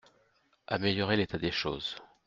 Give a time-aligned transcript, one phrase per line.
[0.65, 1.95] Améliorer l’état des choses.